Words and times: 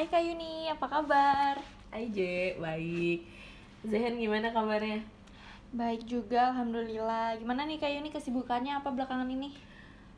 Hai 0.00 0.08
Kak 0.08 0.24
Yuni, 0.24 0.64
apa 0.64 0.88
kabar? 0.88 1.60
Hai 1.92 2.08
J, 2.08 2.20
baik. 2.56 3.20
Zehen 3.84 4.16
gimana 4.16 4.48
kabarnya? 4.48 5.04
Baik 5.76 6.08
juga, 6.08 6.56
Alhamdulillah. 6.56 7.36
Gimana 7.36 7.68
nih 7.68 7.76
Kak 7.76 7.92
Yuni 7.92 8.08
kesibukannya 8.08 8.80
apa 8.80 8.88
belakangan 8.96 9.28
ini? 9.28 9.52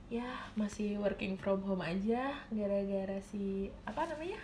Ya, 0.06 0.38
masih 0.54 1.02
working 1.02 1.34
from 1.34 1.66
home 1.66 1.82
aja 1.82 2.30
gara-gara 2.54 3.18
si 3.26 3.74
apa 3.82 4.06
namanya? 4.06 4.38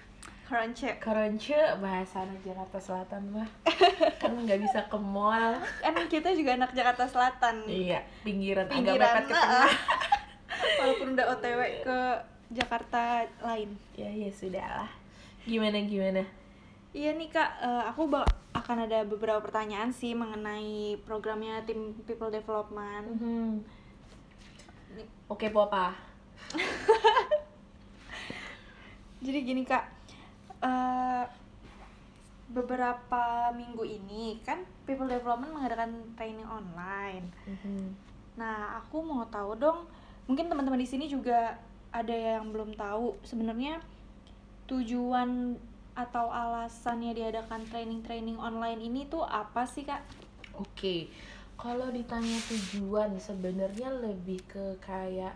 Crunch 0.51 0.83
Keronce 0.99 1.79
bahasa 1.79 2.27
anak 2.27 2.43
Jakarta 2.43 2.83
Selatan 2.83 3.23
mah 3.31 3.47
kan 4.19 4.35
nggak 4.35 4.59
bisa 4.59 4.91
ke 4.91 4.99
mall 4.99 5.55
Kan 5.79 5.95
kita 6.11 6.35
juga 6.35 6.59
anak 6.59 6.75
Jakarta 6.75 7.07
Selatan. 7.07 7.63
iya 7.71 8.03
pinggiran, 8.27 8.67
Pinggiran, 8.67 8.99
agak 8.99 9.23
mepet 9.23 9.27
ke 9.31 9.35
tengah. 9.39 9.71
Walaupun 10.83 11.09
udah 11.15 11.27
OTW 11.31 11.61
ke 11.87 11.99
Jakarta 12.51 13.23
lain. 13.39 13.79
ya 13.95 14.11
ya 14.11 14.35
sudah 14.35 14.67
lah 14.83 14.98
gimana 15.49 15.81
gimana 15.81 16.23
Iya 16.93 17.13
nih 17.17 17.29
Kak, 17.29 17.51
eh, 17.61 17.85
aku 17.89 18.09
bak- 18.09 18.33
akan 18.57 18.89
ada 18.89 19.05
beberapa 19.05 19.41
pertanyaan 19.45 19.93
sih 19.93 20.13
mengenai 20.13 20.97
programnya 21.05 21.65
tim 21.65 21.97
People 22.05 22.29
Development. 22.29 23.07
Mhm. 23.17 23.49
oke 25.29 25.47
papa 25.53 25.93
Jadi 29.25 29.39
gini 29.45 29.63
kak, 29.67 29.85
eh, 30.65 31.25
beberapa 32.49 33.53
minggu 33.53 33.85
ini 33.85 34.41
kan 34.41 34.65
People 34.89 35.11
Development 35.11 35.53
mengadakan 35.53 36.17
training 36.17 36.49
online. 36.49 37.29
Mhm. 37.45 37.93
Nah, 38.41 38.81
aku 38.81 39.05
mau 39.05 39.27
tahu 39.29 39.59
dong, 39.59 39.85
mungkin 40.25 40.49
teman-teman 40.49 40.81
di 40.81 40.89
sini 40.89 41.11
juga 41.11 41.59
ada 41.93 42.15
yang 42.15 42.49
belum 42.55 42.73
tahu 42.79 43.19
sebenarnya 43.21 43.83
tujuan 44.69 45.57
atau 45.99 46.31
alasannya 46.31 47.11
diadakan 47.17 47.67
training-training 47.67 48.39
online 48.39 48.79
ini 48.79 49.11
tuh 49.11 49.27
apa 49.27 49.67
sih 49.67 49.83
kak? 49.83 50.05
Oke, 50.55 51.11
kalau 51.59 51.91
ditanya 51.91 52.39
tujuan 52.47 53.19
sebenarnya 53.19 53.91
lebih 53.99 54.39
ke 54.47 54.79
kayak 54.79 55.35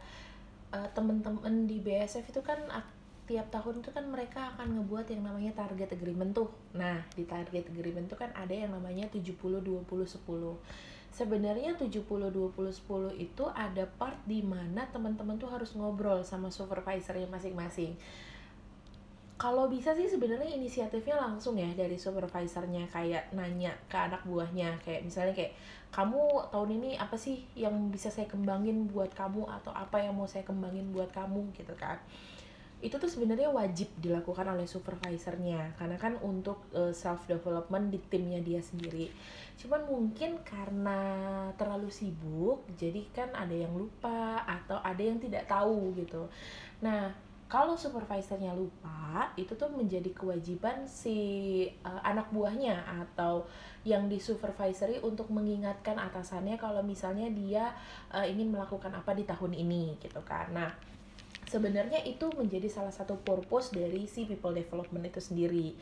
eh, 0.71 0.89
temen-temen 0.95 1.67
di 1.67 1.83
BSF 1.83 2.31
itu 2.31 2.43
kan 2.47 2.63
tiap 3.27 3.49
tahun 3.51 3.83
itu 3.83 3.91
kan 3.91 4.07
mereka 4.07 4.55
akan 4.55 4.79
ngebuat 4.79 5.11
yang 5.11 5.27
namanya 5.27 5.57
target 5.57 5.95
agreement 5.95 6.31
tuh. 6.37 6.51
Nah, 6.79 7.03
di 7.17 7.27
target 7.27 7.71
agreement 7.73 8.07
tuh 8.07 8.19
kan 8.21 8.31
ada 8.35 8.53
yang 8.53 8.71
namanya 8.71 9.11
70 9.11 9.35
20 9.35 9.83
10. 9.89 10.21
Sebenarnya 11.13 11.75
70 11.75 12.03
20 12.03 12.53
10 12.53 13.17
itu 13.19 13.45
ada 13.51 13.85
part 13.99 14.17
di 14.29 14.45
mana 14.45 14.87
teman-teman 14.91 15.37
tuh 15.41 15.51
harus 15.51 15.75
ngobrol 15.75 16.23
sama 16.23 16.49
supervisornya 16.49 17.29
masing-masing 17.29 17.95
kalau 19.43 19.67
bisa 19.67 19.91
sih 19.91 20.07
sebenarnya 20.07 20.55
inisiatifnya 20.55 21.19
langsung 21.19 21.59
ya 21.59 21.67
dari 21.75 21.99
supervisornya 21.99 22.87
kayak 22.87 23.35
nanya 23.35 23.75
ke 23.91 23.99
anak 23.99 24.23
buahnya. 24.23 24.79
Kayak 24.79 25.03
misalnya 25.03 25.35
kayak 25.35 25.59
kamu 25.91 26.47
tahun 26.55 26.71
ini 26.79 26.91
apa 26.95 27.19
sih 27.19 27.43
yang 27.59 27.91
bisa 27.91 28.07
saya 28.07 28.31
kembangin 28.31 28.87
buat 28.87 29.11
kamu 29.11 29.43
atau 29.51 29.75
apa 29.75 29.99
yang 29.99 30.15
mau 30.15 30.31
saya 30.31 30.47
kembangin 30.47 30.95
buat 30.95 31.11
kamu? 31.11 31.51
Gitu 31.59 31.75
kan. 31.75 31.99
Itu 32.79 33.03
tuh 33.03 33.11
sebenarnya 33.11 33.51
wajib 33.51 33.91
dilakukan 33.99 34.47
oleh 34.47 34.63
supervisornya. 34.71 35.75
Karena 35.75 35.99
kan 35.99 36.23
untuk 36.23 36.63
self 36.95 37.27
development 37.27 37.91
di 37.91 37.99
timnya 37.99 38.39
dia 38.39 38.63
sendiri. 38.63 39.11
Cuman 39.59 39.83
mungkin 39.91 40.39
karena 40.47 41.03
terlalu 41.59 41.91
sibuk 41.91 42.63
jadi 42.79 43.03
kan 43.11 43.35
ada 43.35 43.59
yang 43.59 43.75
lupa 43.75 44.47
atau 44.47 44.79
ada 44.79 45.03
yang 45.03 45.19
tidak 45.19 45.51
tahu 45.51 45.99
gitu. 45.99 46.31
Nah 46.79 47.32
kalau 47.53 47.77
supervisornya 47.77 48.57
lupa 48.57 49.29
itu 49.37 49.53
tuh 49.53 49.69
menjadi 49.69 50.09
kewajiban 50.17 50.89
si 50.89 51.69
uh, 51.85 52.01
anak 52.01 52.33
buahnya 52.33 52.81
atau 52.81 53.45
yang 53.85 54.09
di 54.09 54.17
supervisory 54.17 55.05
untuk 55.05 55.29
mengingatkan 55.29 56.01
atasannya 56.01 56.57
kalau 56.57 56.81
misalnya 56.81 57.29
dia 57.29 57.77
uh, 58.09 58.25
ingin 58.25 58.49
melakukan 58.49 58.89
apa 58.97 59.13
di 59.13 59.29
tahun 59.29 59.53
ini 59.53 60.01
gitu 60.01 60.25
nah 60.49 60.73
sebenarnya 61.45 62.01
itu 62.09 62.33
menjadi 62.33 62.73
salah 62.73 62.95
satu 62.95 63.21
purpose 63.21 63.77
dari 63.77 64.09
si 64.09 64.25
people 64.25 64.57
development 64.57 65.13
itu 65.13 65.21
sendiri. 65.21 65.77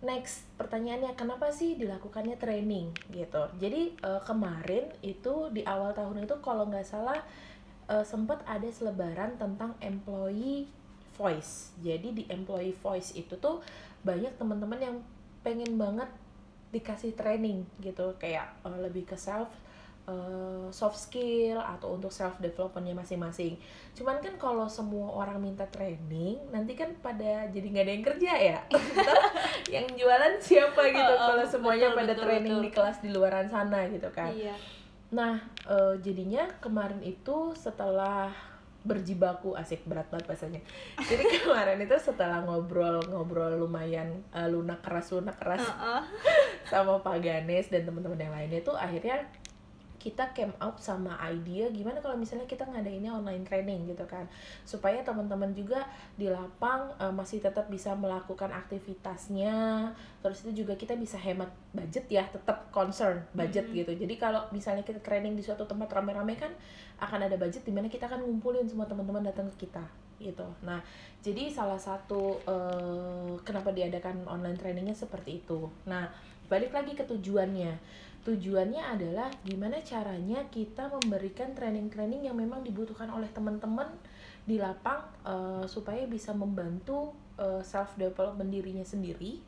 Next 0.00 0.48
pertanyaannya 0.56 1.12
kenapa 1.12 1.52
sih 1.52 1.76
dilakukannya 1.76 2.40
training 2.40 2.96
gitu? 3.12 3.52
Jadi 3.60 4.00
uh, 4.00 4.24
kemarin 4.24 4.88
itu 5.04 5.52
di 5.52 5.60
awal 5.68 5.92
tahun 5.92 6.24
itu 6.24 6.40
kalau 6.40 6.64
nggak 6.70 6.88
salah 6.88 7.20
uh, 7.90 8.06
sempat 8.06 8.40
ada 8.48 8.70
selebaran 8.72 9.36
tentang 9.36 9.76
employee 9.84 10.77
voice. 11.18 11.74
Jadi 11.82 12.14
di 12.14 12.24
employee 12.30 12.78
voice 12.78 13.18
itu 13.18 13.34
tuh 13.42 13.58
banyak 14.06 14.38
teman-teman 14.38 14.78
yang 14.78 14.96
pengen 15.42 15.74
banget 15.74 16.06
dikasih 16.70 17.18
training 17.18 17.66
gitu, 17.82 18.14
kayak 18.22 18.46
uh, 18.62 18.78
lebih 18.78 19.02
ke 19.02 19.18
self 19.18 19.50
uh, 20.08 20.68
soft 20.72 20.96
skill 20.96 21.60
atau 21.60 22.00
untuk 22.00 22.08
self 22.08 22.40
developmentnya 22.40 22.96
masing-masing. 22.96 23.60
Cuman 23.92 24.22
kan 24.24 24.34
kalau 24.40 24.64
semua 24.70 25.12
orang 25.12 25.42
minta 25.42 25.68
training, 25.68 26.40
nanti 26.48 26.72
kan 26.72 26.96
pada 27.04 27.50
jadi 27.52 27.66
nggak 27.68 27.84
ada 27.84 27.92
yang 27.92 28.06
kerja 28.06 28.32
ya. 28.38 28.58
Ntar 28.72 29.22
yang 29.74 29.86
jualan 29.92 30.34
siapa 30.40 30.80
gitu 30.88 31.12
Oh, 31.12 31.20
oh, 31.20 31.26
kalau 31.36 31.44
semuanya 31.44 31.92
betul, 31.92 31.98
pada 32.00 32.12
betul, 32.16 32.24
training 32.24 32.56
betul. 32.56 32.64
di 32.64 32.70
kelas 32.72 32.96
di 33.04 33.10
luaran 33.12 33.46
sana 33.48 33.84
gitu 33.92 34.08
kan. 34.14 34.32
Iya. 34.32 34.56
Nah, 35.08 35.40
eh, 35.64 35.94
jadinya 36.04 36.44
kemarin 36.60 37.00
itu 37.00 37.56
setelah 37.56 38.28
berjibaku 38.86 39.58
asik 39.58 39.82
berat 39.84 40.06
banget 40.08 40.26
bahasanya. 40.30 40.60
Jadi 41.02 41.24
kemarin 41.42 41.82
itu 41.82 41.96
setelah 41.98 42.42
ngobrol-ngobrol 42.46 43.58
lumayan 43.58 44.22
eh, 44.30 44.48
lunak 44.48 44.80
keras 44.80 45.10
lunak 45.10 45.36
keras 45.38 45.62
Heeh. 45.66 46.02
sama 46.70 47.02
Pak 47.02 47.18
Ganes 47.18 47.68
dan 47.68 47.82
teman-teman 47.88 48.18
yang 48.18 48.34
lainnya 48.34 48.62
itu 48.62 48.72
akhirnya 48.72 49.26
kita 49.98 50.30
came 50.32 50.54
up 50.62 50.78
sama 50.78 51.18
idea 51.26 51.66
gimana 51.68 51.98
kalau 51.98 52.14
misalnya 52.14 52.46
kita 52.46 52.62
ngadainnya 52.64 53.10
online 53.10 53.42
training 53.42 53.90
gitu 53.90 54.06
kan. 54.06 54.24
Supaya 54.62 55.02
teman-teman 55.02 55.50
juga 55.52 55.82
di 56.14 56.30
lapang 56.30 56.88
eh, 56.96 57.10
masih 57.10 57.42
tetap 57.42 57.66
bisa 57.66 57.92
melakukan 57.92 58.48
aktivitasnya. 58.54 59.90
Terus 60.22 60.46
itu 60.46 60.62
juga 60.64 60.78
kita 60.78 60.94
bisa 60.94 61.18
hemat 61.18 61.50
budget 61.74 62.06
ya 62.08 62.24
tetap 62.30 62.70
concern 62.70 63.22
budget 63.34 63.68
Mhm. 63.68 63.74
gitu. 63.84 63.92
Jadi 64.06 64.14
kalau 64.16 64.46
misalnya 64.50 64.86
kita 64.86 65.02
training 65.02 65.34
di 65.34 65.42
suatu 65.42 65.66
tempat 65.66 65.90
rame-rame 65.90 66.34
kan 66.38 66.50
akan 66.98 67.26
ada 67.30 67.36
budget 67.38 67.62
di 67.62 67.70
mana 67.74 67.86
kita 67.86 68.06
akan 68.06 68.22
ngumpulin 68.26 68.66
semua 68.66 68.86
teman-teman 68.86 69.22
datang 69.22 69.46
ke 69.54 69.68
kita 69.68 69.82
gitu. 70.18 70.42
Nah 70.66 70.82
jadi 71.22 71.46
salah 71.46 71.78
satu 71.78 72.38
eh, 72.42 73.34
kenapa 73.46 73.70
diadakan 73.70 74.26
online 74.26 74.58
trainingnya 74.58 74.94
seperti 74.94 75.42
itu. 75.42 75.70
Nah 75.86 76.10
balik 76.48 76.72
lagi 76.74 76.96
ke 76.96 77.04
tujuannya. 77.04 77.76
Tujuannya 78.26 78.82
adalah 78.82 79.30
gimana 79.46 79.80
caranya 79.80 80.42
kita 80.52 80.90
memberikan 80.90 81.54
training-training 81.56 82.28
yang 82.28 82.36
memang 82.36 82.60
dibutuhkan 82.60 83.08
oleh 83.08 83.30
teman-teman 83.32 83.88
di 84.44 84.60
lapang 84.60 85.00
eh, 85.24 85.64
supaya 85.68 86.04
bisa 86.08 86.32
membantu 86.34 87.14
self 87.62 87.94
development 87.94 88.50
dirinya 88.50 88.82
sendiri 88.82 89.38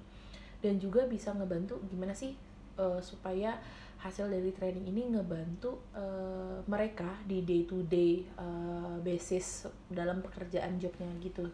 dan 0.62 0.76
juga 0.76 1.08
bisa 1.08 1.32
ngebantu 1.32 1.80
gimana 1.88 2.12
sih 2.12 2.36
eh, 2.76 3.00
supaya 3.00 3.56
hasil 4.00 4.32
dari 4.32 4.48
training 4.52 4.88
ini 4.88 5.12
ngebantu 5.12 5.80
eh, 5.92 6.60
mereka 6.68 7.20
di 7.28 7.44
day 7.44 7.64
to 7.68 7.84
day 7.84 8.24
eh, 8.24 8.96
basis 9.04 9.68
dalam 9.88 10.24
pekerjaan 10.24 10.80
jobnya 10.80 11.08
gitu. 11.20 11.44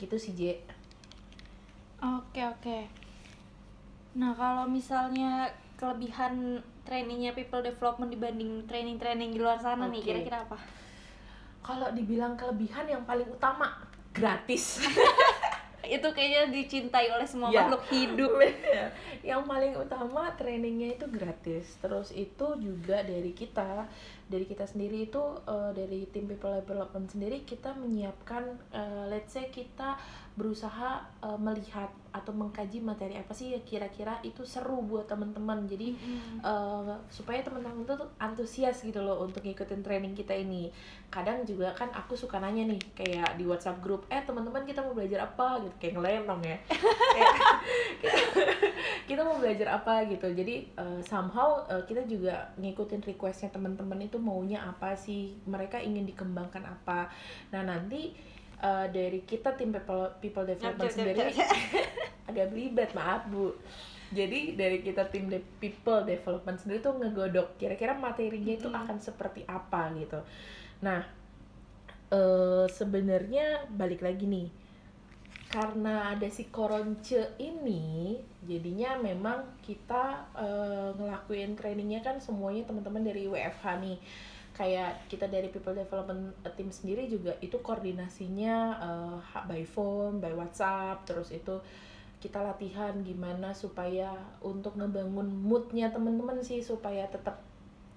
Gitu 0.00 0.16
sih 0.16 0.32
J. 0.36 0.40
Oke 2.02 2.42
oke. 2.42 2.78
Nah 4.12 4.32
kalau 4.32 4.64
misalnya 4.66 5.48
kelebihan 5.76 6.60
trainingnya 6.82 7.32
people 7.32 7.58
development 7.58 8.10
dibanding 8.10 8.62
training-training 8.66 9.32
di 9.32 9.38
luar 9.38 9.56
sana 9.56 9.86
nih 9.86 9.98
Oke. 9.98 10.06
kira-kira 10.06 10.38
apa? 10.42 10.58
kalau 11.62 11.94
dibilang 11.94 12.34
kelebihan 12.34 12.90
yang 12.90 13.06
paling 13.06 13.26
utama 13.26 13.70
gratis 14.10 14.82
Itu 15.82 16.14
kayaknya 16.14 16.50
dicintai 16.50 17.10
oleh 17.10 17.26
semua 17.26 17.50
Ya. 17.50 17.66
makhluk 17.66 17.82
hidup. 17.90 18.30
Bener. 18.38 18.94
yang 19.34 19.42
paling 19.42 19.74
utama 19.74 20.30
trainingnya 20.34 20.94
itu 20.94 21.06
gratis 21.06 21.74
terus 21.78 22.10
itu 22.10 22.46
juga 22.58 23.02
dari 23.02 23.30
kita 23.30 23.86
dari 24.32 24.48
kita 24.48 24.64
sendiri 24.64 25.12
itu 25.12 25.20
eh, 25.44 25.70
dari 25.76 26.08
tim 26.08 26.24
people 26.24 26.56
development 26.56 27.12
sendiri 27.12 27.44
kita 27.44 27.76
menyiapkan 27.76 28.56
eh, 28.72 29.04
let's 29.12 29.36
say 29.36 29.52
kita 29.52 30.00
berusaha 30.32 31.04
eh, 31.20 31.36
melihat 31.36 31.92
atau 32.12 32.32
mengkaji 32.36 32.84
materi 32.84 33.16
apa 33.16 33.32
sih 33.32 33.56
yang 33.56 33.64
kira-kira 33.64 34.20
itu 34.20 34.44
seru 34.44 34.84
buat 34.84 35.08
teman-teman. 35.08 35.64
Jadi 35.64 35.96
Mm-mm. 35.96 36.44
eh, 36.44 36.96
supaya 37.08 37.40
teman-teman 37.40 37.88
tuh 37.88 38.04
antusias 38.20 38.84
gitu 38.84 39.00
loh 39.00 39.24
untuk 39.24 39.40
ngikutin 39.44 39.80
training 39.80 40.12
kita 40.12 40.36
ini. 40.36 40.68
Kadang 41.08 41.44
juga 41.48 41.72
kan 41.72 41.88
aku 41.92 42.12
suka 42.12 42.40
nanya 42.40 42.68
nih 42.68 42.80
kayak 42.92 43.40
di 43.40 43.44
WhatsApp 43.48 43.80
grup 43.80 44.04
eh 44.12 44.20
teman-teman 44.24 44.64
kita 44.68 44.84
mau 44.84 44.92
belajar 44.92 45.24
apa? 45.24 45.60
Gitu 45.64 45.74
kayak 45.80 45.94
ngelempeng 46.00 46.42
ya. 46.44 46.58
Kayak, 47.12 47.34
kita 49.08 49.20
mau 49.20 49.36
belajar 49.36 49.68
apa 49.76 50.04
gitu. 50.08 50.28
Jadi 50.32 50.68
eh, 50.72 51.00
somehow 51.04 51.64
eh, 51.68 51.84
kita 51.88 52.04
juga 52.04 52.52
ngikutin 52.60 53.04
requestnya 53.04 53.52
teman-teman 53.52 54.00
itu 54.04 54.20
maunya 54.22 54.62
apa 54.62 54.94
sih? 54.94 55.34
Mereka 55.44 55.82
ingin 55.82 56.06
dikembangkan 56.06 56.62
apa? 56.62 57.10
Nah 57.50 57.62
nanti 57.66 58.14
eh, 58.62 58.86
dari 58.94 59.26
kita 59.26 59.58
tim 59.58 59.74
people 59.74 60.06
people 60.22 60.46
development 60.46 60.86
cep, 60.86 60.94
sendiri 60.94 61.18
cep, 61.18 61.34
cep. 61.34 61.50
agak 62.30 62.46
belibet 62.54 62.90
maaf 62.94 63.26
bu. 63.26 63.50
Jadi 64.12 64.54
dari 64.54 64.84
kita 64.84 65.08
tim 65.10 65.26
de- 65.26 65.42
people 65.58 66.06
development 66.06 66.60
sendiri 66.60 66.84
tuh 66.84 66.94
ngegodok 67.00 67.58
kira-kira 67.58 67.96
materinya 67.96 68.52
itu 68.54 68.68
akan 68.70 69.02
seperti 69.02 69.42
apa 69.50 69.90
gitu. 69.98 70.20
Nah 70.86 71.02
eh 72.12 72.66
sebenarnya 72.68 73.72
balik 73.72 74.04
lagi 74.04 74.28
nih 74.28 74.61
karena 75.52 76.16
ada 76.16 76.24
si 76.32 76.48
koronce 76.48 77.36
ini 77.36 78.16
jadinya 78.48 78.96
memang 78.96 79.60
kita 79.60 80.32
eh, 80.32 80.90
ngelakuin 80.96 81.52
trainingnya 81.52 82.00
kan 82.00 82.16
semuanya 82.16 82.64
teman-teman 82.64 83.04
dari 83.04 83.28
WFH 83.28 83.66
nih. 83.84 83.98
Kayak 84.52 85.08
kita 85.08 85.28
dari 85.28 85.48
people 85.48 85.76
development 85.76 86.36
team 86.56 86.72
sendiri 86.72 87.04
juga 87.04 87.36
itu 87.44 87.60
koordinasinya 87.60 88.56
eh, 88.80 89.18
by 89.44 89.62
phone, 89.68 90.24
by 90.24 90.32
WhatsApp, 90.32 91.04
terus 91.04 91.28
itu 91.28 91.60
kita 92.16 92.40
latihan 92.40 92.96
gimana 93.04 93.52
supaya 93.52 94.08
untuk 94.40 94.78
ngebangun 94.80 95.28
moodnya 95.28 95.92
teman-teman 95.92 96.40
sih 96.40 96.64
supaya 96.64 97.04
tetap 97.12 97.51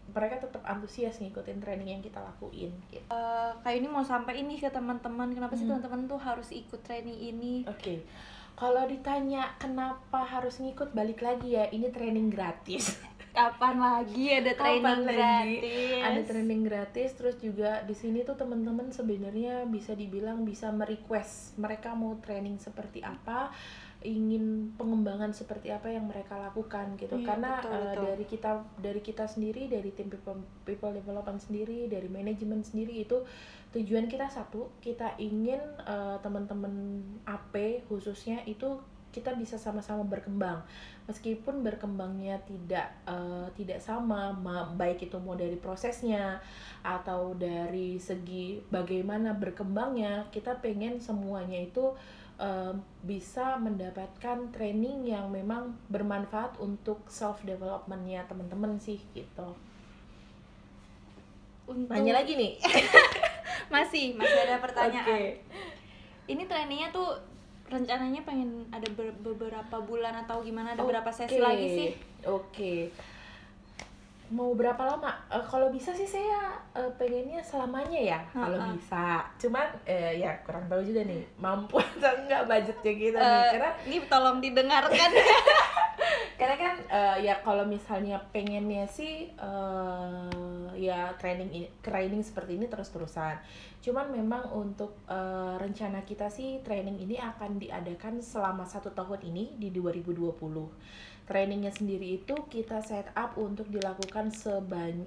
mereka 0.08 0.38
tetap 0.38 0.62
antusias 0.64 1.18
ngikutin 1.18 1.58
training 1.58 1.90
yang 1.90 2.02
kita 2.02 2.20
lakuin 2.20 2.72
gitu. 2.88 3.02
Eh, 3.06 3.52
kayak 3.60 3.78
ini 3.80 3.88
mau 3.88 4.02
sampai 4.02 4.40
ini 4.40 4.56
ke 4.56 4.68
teman-teman 4.68 5.32
kenapa 5.32 5.54
sih 5.54 5.64
Hmm. 5.64 5.78
teman-teman 5.78 6.06
tuh 6.08 6.20
harus 6.20 6.50
ikut 6.50 6.80
training 6.82 7.16
ini 7.16 7.54
Oke. 7.66 8.06
Kalau 8.56 8.88
ditanya 8.88 9.52
kenapa 9.56 10.24
harus 10.24 10.64
ngikut 10.64 10.96
balik 10.96 11.20
lagi 11.20 11.60
ya, 11.60 11.68
ini 11.68 11.92
training 11.92 12.32
gratis. 12.32 12.96
kapan 13.36 13.76
lagi 13.78 14.26
ada 14.32 14.52
training 14.56 14.82
Kapan 14.88 15.00
lagi 15.04 15.56
gratis 15.60 16.04
Ada 16.08 16.22
training 16.24 16.62
gratis 16.64 17.10
terus 17.20 17.36
juga 17.44 17.84
di 17.84 17.92
sini 17.92 18.24
tuh 18.24 18.40
teman-teman 18.40 18.90
sebenarnya 18.96 19.68
bisa 19.68 19.92
dibilang 19.92 20.48
bisa 20.48 20.72
merequest 20.72 21.60
mereka 21.60 21.92
mau 21.92 22.16
training 22.24 22.56
seperti 22.58 23.04
apa, 23.04 23.52
ingin 24.06 24.72
pengembangan 24.78 25.34
seperti 25.34 25.74
apa 25.74 25.90
yang 25.90 26.06
mereka 26.08 26.38
lakukan 26.38 26.96
gitu. 26.96 27.20
Iya, 27.20 27.26
Karena 27.26 27.50
betul, 27.60 27.74
betul. 27.74 28.04
dari 28.06 28.26
kita 28.30 28.52
dari 28.80 29.02
kita 29.02 29.26
sendiri, 29.26 29.68
dari 29.68 29.90
tim 29.92 30.08
people, 30.08 30.40
people 30.64 30.94
development 30.94 31.42
sendiri, 31.42 31.90
dari 31.90 32.08
manajemen 32.08 32.62
sendiri 32.62 33.02
itu 33.02 33.26
tujuan 33.76 34.08
kita 34.08 34.32
satu, 34.32 34.72
kita 34.80 35.20
ingin 35.20 35.60
eh, 35.84 36.18
teman-teman 36.24 37.04
AP 37.28 37.84
khususnya 37.92 38.40
itu 38.48 38.80
kita 39.16 39.32
bisa 39.40 39.56
sama-sama 39.56 40.04
berkembang. 40.04 40.60
Meskipun 41.08 41.64
berkembangnya 41.64 42.36
tidak 42.44 42.92
eh, 43.08 43.48
tidak 43.56 43.80
sama 43.80 44.36
ma- 44.36 44.68
baik 44.76 45.08
itu 45.08 45.16
mau 45.24 45.40
dari 45.40 45.56
prosesnya 45.56 46.44
atau 46.84 47.32
dari 47.40 47.96
segi 47.96 48.60
bagaimana 48.68 49.32
berkembangnya 49.32 50.28
kita 50.36 50.60
pengen 50.60 51.00
semuanya 51.00 51.64
itu 51.64 51.96
eh, 52.36 52.76
bisa 53.08 53.56
mendapatkan 53.56 54.52
training 54.52 55.08
yang 55.08 55.32
memang 55.32 55.72
bermanfaat 55.88 56.60
untuk 56.60 57.08
self 57.08 57.40
developmentnya 57.48 58.28
teman-teman 58.28 58.76
sih 58.76 59.00
gitu. 59.16 59.56
Untuk- 61.66 61.90
nanya 61.96 62.20
lagi 62.20 62.36
nih. 62.36 62.60
Masih 63.74 64.14
masih 64.14 64.46
ada 64.46 64.62
pertanyaan. 64.62 65.10
Oke. 65.10 65.42
ini 66.30 66.46
trainingnya 66.46 66.94
tuh 66.94 67.18
rencananya 67.66 68.22
pengen 68.22 68.64
ada 68.70 68.86
ber- 68.92 69.18
beberapa 69.20 69.78
bulan 69.80 70.14
atau 70.18 70.40
gimana 70.40 70.72
ada 70.72 70.82
berapa 70.82 71.06
Oke, 71.06 71.18
sesi 71.20 71.40
lagi 71.40 71.68
sih 71.68 71.90
Oke. 72.24 72.90
Mau 74.28 74.54
berapa 74.54 74.82
lama? 74.82 75.14
Eh, 75.30 75.46
kalau 75.46 75.70
bisa 75.70 75.94
sih 75.94 76.06
saya 76.06 76.50
eh, 76.74 76.90
pengennya 76.96 77.38
selamanya 77.40 77.94
ya, 77.96 78.20
kalau 78.28 78.58
Ha-ha. 78.58 78.74
bisa. 78.74 79.06
Cuman 79.38 79.70
eh, 79.86 80.18
ya 80.18 80.34
kurang 80.42 80.66
tahu 80.66 80.82
juga 80.82 81.06
nih, 81.06 81.22
mampu 81.38 81.78
atau 81.94 82.10
enggak 82.18 82.42
budgetnya 82.44 82.94
kita 82.96 83.18
nih. 83.18 83.38
Eh, 83.38 83.50
Karena 83.54 83.72
ini 83.86 83.98
tolong 84.10 84.38
didengarkan 84.40 85.10
karena 86.42 86.56
kan 86.58 86.76
eh, 86.90 87.16
ya 87.22 87.38
kalau 87.40 87.64
misalnya 87.64 88.18
pengennya 88.30 88.90
sih 88.90 89.30
eh, 89.32 90.45
ya 90.88 91.14
training 91.18 91.50
ini 91.50 91.68
training 91.82 92.22
seperti 92.22 92.58
ini 92.58 92.70
terus-terusan. 92.70 93.42
Cuman 93.82 94.14
memang 94.14 94.50
untuk 94.54 94.98
eh, 95.10 95.56
rencana 95.58 96.06
kita 96.06 96.30
sih 96.30 96.62
training 96.62 97.02
ini 97.02 97.18
akan 97.18 97.58
diadakan 97.58 98.22
selama 98.22 98.66
satu 98.66 98.94
tahun 98.94 99.26
ini 99.26 99.58
di 99.58 99.74
2020. 99.74 100.38
Trainingnya 101.26 101.74
sendiri 101.74 102.22
itu 102.22 102.38
kita 102.46 102.86
set 102.86 103.10
up 103.18 103.34
untuk 103.42 103.66
dilakukan 103.74 104.30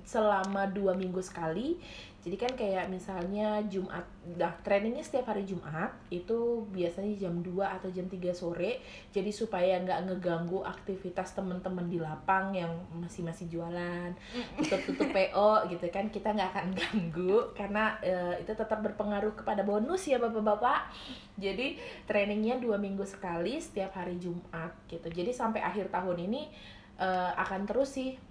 selama 0.03 0.67
dua 0.67 0.99
minggu 0.99 1.23
sekali. 1.23 1.79
Jadi 2.19 2.35
kan 2.35 2.53
kayak 2.59 2.91
misalnya 2.91 3.63
Jumat, 3.71 4.03
nah 4.35 4.51
trainingnya 4.67 5.07
setiap 5.07 5.31
hari 5.31 5.47
Jumat 5.47 5.95
itu 6.11 6.67
biasanya 6.75 7.15
jam 7.15 7.39
2 7.47 7.63
atau 7.63 7.87
jam 7.95 8.11
3 8.11 8.35
sore. 8.35 8.83
Jadi 9.15 9.31
supaya 9.31 9.79
nggak 9.79 10.11
ngeganggu 10.11 10.67
aktivitas 10.67 11.39
teman-teman 11.39 11.87
di 11.87 12.03
lapang 12.03 12.51
yang 12.59 12.75
masih 12.99 13.23
masih 13.23 13.47
jualan 13.47 14.11
tutup 14.59 14.83
tutup 14.91 15.09
PO 15.15 15.71
gitu 15.71 15.87
kan 15.95 16.11
kita 16.11 16.35
nggak 16.35 16.51
akan 16.51 16.69
ganggu 16.75 17.55
karena 17.55 17.95
eh, 18.03 18.43
itu 18.43 18.51
tetap 18.51 18.83
berpengaruh 18.83 19.39
kepada 19.39 19.63
bonus 19.63 20.11
ya 20.11 20.19
bapak-bapak. 20.19 20.91
Jadi 21.39 21.79
trainingnya 22.11 22.59
dua 22.59 22.83
minggu 22.83 23.07
sekali 23.07 23.63
setiap 23.63 23.95
hari 23.95 24.19
Jumat 24.19 24.75
gitu. 24.91 25.07
Jadi 25.07 25.31
sampai 25.31 25.63
akhir 25.63 25.95
tahun 25.95 26.19
ini 26.27 26.51
eh, 26.99 27.31
akan 27.39 27.63
terus 27.63 27.95
sih 27.95 28.28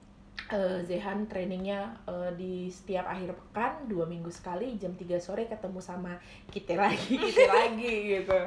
eh, 0.47 0.79
Zehan 0.85 1.27
trainingnya 1.27 1.91
eh, 2.07 2.31
di 2.37 2.69
setiap 2.71 3.09
akhir 3.09 3.35
pekan 3.35 3.89
dua 3.89 4.07
minggu 4.07 4.31
sekali 4.31 4.77
jam 4.79 4.93
3 4.95 5.19
sore 5.19 5.49
ketemu 5.49 5.79
sama 5.81 6.15
kita 6.53 6.77
lagi. 6.77 7.17
Kita 7.31 7.51
lagi 7.51 7.93
gitu. 8.17 8.39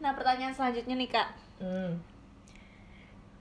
Nah 0.00 0.12
pertanyaan 0.16 0.56
selanjutnya 0.56 0.96
nih 0.96 1.10
kak. 1.12 1.28
Hmm. 1.60 2.00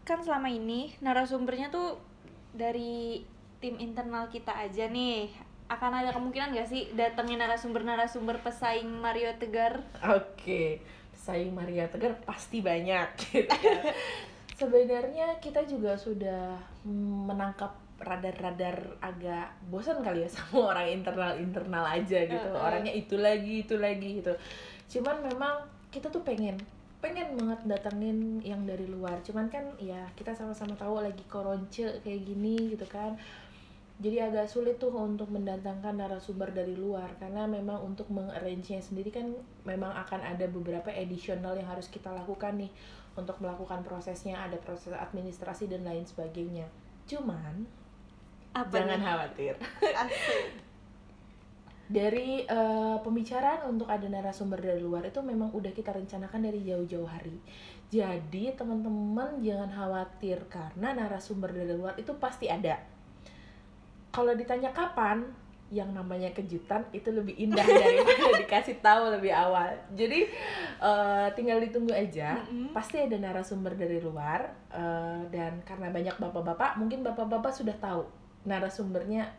kan 0.04 0.20
selama 0.26 0.50
ini 0.50 0.90
narasumbernya 1.06 1.70
tuh 1.70 2.02
dari 2.50 3.22
tim 3.62 3.78
internal 3.78 4.26
kita 4.28 4.52
aja 4.52 4.90
nih. 4.90 5.30
Akan 5.70 5.94
ada 5.94 6.10
kemungkinan 6.10 6.50
gak 6.58 6.66
sih 6.66 6.90
datangnya 6.98 7.46
narasumber-narasumber 7.46 8.42
pesaing 8.42 8.90
Mario 8.90 9.30
Tegar? 9.38 9.86
Oke, 10.02 10.82
pesaing 11.14 11.54
Maria 11.54 11.86
Tegar 11.94 12.18
pasti 12.26 12.66
banyak 12.66 13.06
gitu 13.22 13.54
kan. 13.54 13.94
Sebenarnya 14.60 15.40
kita 15.40 15.64
juga 15.64 15.96
sudah 15.96 16.60
menangkap 17.24 17.72
radar-radar 18.00 19.00
agak 19.00 19.56
bosan 19.72 20.04
kali 20.04 20.24
ya 20.24 20.30
sama 20.36 20.76
orang 20.76 21.00
internal-internal 21.00 21.86
aja 21.88 22.20
gitu. 22.28 22.50
Orangnya 22.52 22.92
itu 22.92 23.16
lagi, 23.16 23.64
itu 23.64 23.76
lagi 23.80 24.20
gitu. 24.20 24.36
Cuman 25.00 25.24
memang 25.24 25.64
kita 25.88 26.12
tuh 26.12 26.22
pengen 26.28 26.60
pengen 27.00 27.32
banget 27.40 27.64
datengin 27.64 28.44
yang 28.44 28.68
dari 28.68 28.84
luar. 28.84 29.24
Cuman 29.24 29.48
kan 29.48 29.64
ya 29.80 30.04
kita 30.20 30.36
sama-sama 30.36 30.76
tahu 30.76 31.00
lagi 31.00 31.24
koronce 31.32 32.04
kayak 32.04 32.28
gini 32.28 32.76
gitu 32.76 32.84
kan 32.92 33.16
jadi 34.00 34.32
agak 34.32 34.48
sulit 34.48 34.80
tuh 34.80 34.96
untuk 34.96 35.28
mendatangkan 35.28 36.00
narasumber 36.00 36.56
dari 36.56 36.72
luar 36.72 37.20
karena 37.20 37.44
memang 37.44 37.84
untuk 37.84 38.08
mengarrange-nya 38.08 38.80
sendiri 38.80 39.12
kan 39.12 39.28
memang 39.68 39.92
akan 39.92 40.24
ada 40.24 40.48
beberapa 40.48 40.88
additional 40.88 41.60
yang 41.60 41.68
harus 41.68 41.92
kita 41.92 42.08
lakukan 42.08 42.64
nih 42.64 42.72
untuk 43.18 43.38
melakukan 43.42 43.82
prosesnya 43.82 44.38
ada 44.38 44.58
proses 44.62 44.94
administrasi 44.94 45.70
dan 45.72 45.86
lain 45.86 46.06
sebagainya. 46.06 46.66
Cuman 47.10 47.66
apa 48.54 48.74
jangan 48.74 49.00
nih? 49.00 49.06
khawatir. 49.06 49.54
Dari 51.90 52.46
eh, 52.46 52.98
pembicaraan 53.02 53.66
untuk 53.66 53.90
ada 53.90 54.06
narasumber 54.06 54.62
dari 54.62 54.78
luar 54.78 55.10
itu 55.10 55.26
memang 55.26 55.50
udah 55.50 55.74
kita 55.74 55.90
rencanakan 55.90 56.46
dari 56.46 56.62
jauh-jauh 56.62 57.10
hari. 57.10 57.34
Jadi 57.90 58.54
teman-teman 58.54 59.42
jangan 59.42 59.74
khawatir 59.74 60.38
karena 60.54 60.94
narasumber 60.94 61.50
dari 61.50 61.74
luar 61.74 61.98
itu 61.98 62.14
pasti 62.22 62.46
ada. 62.46 62.78
Kalau 64.14 64.38
ditanya 64.38 64.70
kapan 64.70 65.26
yang 65.70 65.94
namanya 65.94 66.34
kejutan 66.34 66.82
itu 66.90 67.14
lebih 67.14 67.38
indah 67.38 67.62
daripada 67.82 68.42
dikasih 68.42 68.82
tahu 68.82 69.14
lebih 69.14 69.30
awal 69.30 69.70
jadi 69.94 70.26
eh, 70.82 71.28
tinggal 71.38 71.62
ditunggu 71.62 71.94
aja 71.94 72.42
Mm-mm. 72.50 72.74
pasti 72.74 72.98
ada 73.06 73.18
narasumber 73.22 73.78
dari 73.78 74.02
luar 74.02 74.50
eh, 74.74 75.22
dan 75.30 75.62
karena 75.62 75.94
banyak 75.94 76.18
bapak-bapak 76.18 76.82
mungkin 76.82 77.06
bapak-bapak 77.06 77.54
sudah 77.54 77.78
tahu 77.78 78.02
narasumbernya 78.50 79.30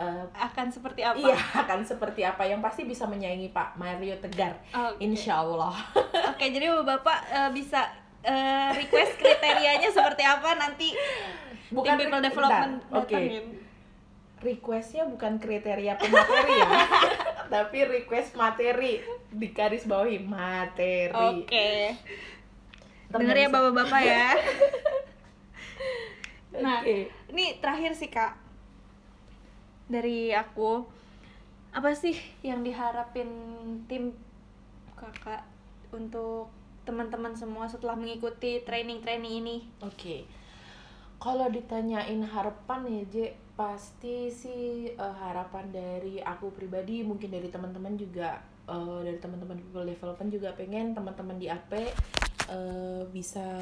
eh, 0.00 0.24
akan 0.32 0.72
seperti 0.72 1.04
apa 1.04 1.20
iya 1.20 1.36
akan 1.62 1.84
seperti 1.84 2.24
apa 2.24 2.48
yang 2.48 2.64
pasti 2.64 2.88
bisa 2.88 3.04
menyaingi 3.04 3.52
Pak 3.52 3.76
Mario 3.76 4.16
Tegar 4.24 4.56
Oke. 4.72 5.04
Insya 5.04 5.44
Allah 5.44 5.76
Oke, 6.32 6.48
jadi 6.48 6.72
bapak 6.72 7.18
eh, 7.28 7.50
bisa 7.52 7.84
eh, 8.24 8.70
request 8.72 9.20
kriterianya 9.20 9.92
seperti 9.92 10.24
apa 10.24 10.56
nanti 10.56 10.96
bukan 11.68 12.00
tim 12.00 12.08
people 12.08 12.22
development 12.24 12.80
oke 12.88 13.12
datangin. 13.12 13.67
Requestnya 14.38 15.04
bukan 15.08 15.42
kriteria 15.42 15.98
pemateri 15.98 16.54
ya 16.58 16.82
tapi 17.52 17.78
request 17.88 18.36
materi 18.36 19.00
di 19.32 19.48
garis 19.50 19.88
bawahi 19.88 20.20
materi 20.20 21.42
Oke. 21.42 21.96
Denger 23.08 23.24
nggak 23.24 23.40
ya 23.40 23.48
bapak-bapak 23.48 24.00
ya. 24.04 24.28
Nah, 26.58 26.82
Oke. 26.82 27.06
ini 27.30 27.60
terakhir 27.62 27.94
sih 27.94 28.10
kak 28.10 28.34
dari 29.86 30.34
aku 30.34 30.82
apa 31.70 31.94
sih 31.94 32.16
yang 32.42 32.66
diharapin 32.66 33.28
tim 33.86 34.10
kakak 34.98 35.44
untuk 35.94 36.50
teman-teman 36.82 37.36
semua 37.36 37.68
setelah 37.68 37.94
mengikuti 37.94 38.64
training-training 38.64 39.44
ini 39.44 39.56
Oke. 39.84 40.24
Kalau 41.18 41.50
ditanyain 41.50 42.22
harapan 42.22 42.80
ya, 42.86 43.02
J, 43.10 43.16
pasti 43.58 44.30
sih 44.30 44.94
eh, 44.94 45.14
harapan 45.18 45.66
dari 45.74 46.22
aku 46.22 46.54
pribadi, 46.54 47.02
mungkin 47.02 47.34
dari 47.34 47.50
teman-teman 47.50 47.98
juga 47.98 48.38
eh, 48.70 48.98
dari 49.02 49.18
teman-teman 49.18 49.58
people 49.58 49.82
development 49.82 50.30
juga 50.30 50.54
pengen 50.54 50.94
teman-teman 50.94 51.36
di 51.42 51.50
AP 51.50 51.72
eh, 52.54 53.02
bisa 53.10 53.58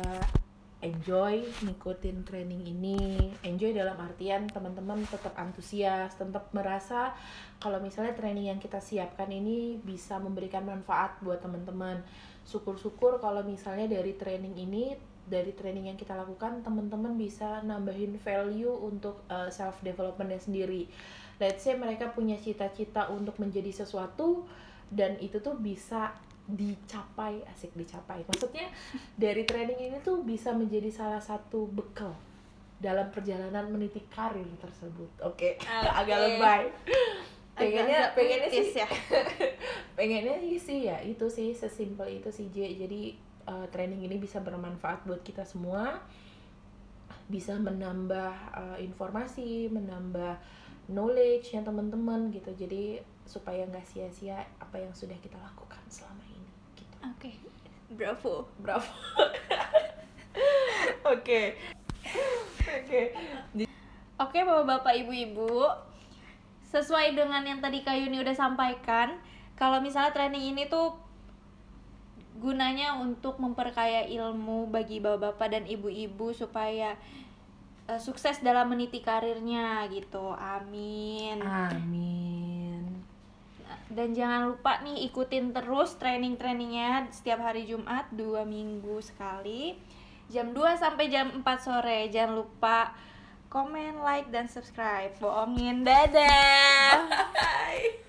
enjoy 0.84 1.48
ngikutin 1.64 2.28
training 2.28 2.62
ini. 2.68 3.32
Enjoy 3.40 3.72
dalam 3.72 3.96
artian 3.96 4.44
teman-teman 4.52 5.00
tetap 5.08 5.32
antusias, 5.40 6.12
tetap 6.12 6.52
merasa 6.52 7.16
kalau 7.56 7.80
misalnya 7.80 8.12
training 8.12 8.52
yang 8.52 8.60
kita 8.60 8.84
siapkan 8.84 9.32
ini 9.32 9.80
bisa 9.80 10.20
memberikan 10.20 10.68
manfaat 10.68 11.16
buat 11.24 11.40
teman-teman. 11.40 12.04
Syukur-syukur 12.44 13.16
kalau 13.18 13.40
misalnya 13.42 13.88
dari 13.88 14.12
training 14.14 14.54
ini 14.60 15.15
dari 15.26 15.50
training 15.52 15.90
yang 15.90 15.98
kita 15.98 16.14
lakukan 16.14 16.62
teman-teman 16.62 17.18
bisa 17.18 17.60
nambahin 17.66 18.14
value 18.22 18.72
untuk 18.72 19.26
uh, 19.26 19.50
self 19.50 19.82
developmentnya 19.82 20.38
sendiri. 20.38 20.86
Let's 21.36 21.66
say 21.66 21.76
mereka 21.76 22.14
punya 22.14 22.38
cita-cita 22.40 23.10
untuk 23.12 23.36
menjadi 23.42 23.68
sesuatu 23.68 24.46
dan 24.88 25.18
itu 25.18 25.42
tuh 25.42 25.58
bisa 25.58 26.14
dicapai 26.46 27.42
asik 27.50 27.74
dicapai. 27.74 28.22
Maksudnya 28.30 28.70
dari 29.18 29.42
training 29.42 29.90
ini 29.90 29.98
tuh 30.00 30.22
bisa 30.22 30.54
menjadi 30.54 30.88
salah 30.94 31.20
satu 31.20 31.66
bekal 31.66 32.14
dalam 32.78 33.10
perjalanan 33.10 33.66
meniti 33.66 34.00
karir 34.08 34.46
tersebut. 34.62 35.10
Oke, 35.26 35.58
Oke. 35.60 35.90
agak 35.90 36.18
lebay. 36.22 36.62
Pengennya 37.56 38.12
pengennya 38.12 38.52
sih 38.52 38.68
ya 38.76 38.84
pengennya 39.96 40.36
sih 40.60 40.78
ya 40.92 41.00
itu 41.00 41.24
sih 41.24 41.56
sesimpel 41.56 42.20
itu 42.20 42.28
sih 42.28 42.52
J 42.52 42.84
jadi 42.84 43.16
uh, 43.46 43.66
training 43.70 44.04
ini 44.04 44.18
bisa 44.18 44.42
bermanfaat 44.42 45.06
buat 45.06 45.22
kita 45.22 45.46
semua. 45.46 46.02
Bisa 47.26 47.58
menambah 47.58 48.34
uh, 48.54 48.78
informasi 48.78 49.70
menambah 49.70 50.38
knowledge 50.90 51.54
yang 51.54 51.66
teman-teman 51.66 52.30
gitu. 52.30 52.54
Jadi 52.54 53.02
supaya 53.26 53.66
nggak 53.66 53.86
sia-sia 53.86 54.46
apa 54.62 54.78
yang 54.78 54.94
sudah 54.94 55.18
kita 55.18 55.34
lakukan 55.38 55.82
selama 55.90 56.22
ini 56.30 56.50
gitu. 56.78 56.96
Oke. 57.02 57.30
Bravo. 57.90 58.46
Bravo. 58.62 58.90
Oke. 61.14 61.58
Oke. 62.66 63.02
Oke 64.16 64.38
bapak-bapak 64.42 64.94
ibu-ibu. 65.06 65.66
Sesuai 66.66 67.14
dengan 67.14 67.46
yang 67.46 67.62
tadi 67.62 67.86
Kak 67.86 67.94
Yuni 67.94 68.18
udah 68.26 68.34
sampaikan 68.34 69.22
Kalau 69.54 69.78
misalnya 69.80 70.12
training 70.12 70.52
ini 70.52 70.66
tuh 70.66 71.05
Gunanya 72.38 73.00
untuk 73.00 73.40
memperkaya 73.40 74.04
ilmu 74.06 74.68
bagi 74.68 75.00
bapak-bapak 75.00 75.48
dan 75.52 75.64
ibu-ibu 75.64 76.32
Supaya 76.36 76.94
eh, 77.88 78.00
sukses 78.00 78.40
dalam 78.44 78.70
meniti 78.70 79.00
karirnya 79.00 79.84
gitu. 79.90 80.32
Amin. 80.36 81.40
Amin. 81.42 82.82
Dan 83.86 84.12
jangan 84.12 84.52
lupa 84.52 84.82
nih 84.82 85.06
ikutin 85.08 85.54
terus 85.54 85.94
training-trainingnya 85.96 87.08
Setiap 87.14 87.40
hari 87.40 87.64
Jumat 87.64 88.10
dua 88.12 88.44
minggu 88.44 88.98
sekali. 89.00 89.78
Jam 90.26 90.50
2 90.50 90.82
sampai 90.82 91.06
jam 91.06 91.30
4 91.30 91.46
sore. 91.62 92.10
Jangan 92.10 92.42
lupa 92.42 92.90
komen, 93.46 94.02
like, 94.02 94.26
dan 94.34 94.50
subscribe. 94.50 95.14
Bohongin, 95.22 95.86
dadah. 95.86 97.06
Bye. 97.30 98.05